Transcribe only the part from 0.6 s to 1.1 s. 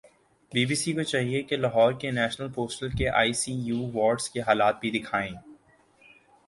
be C کو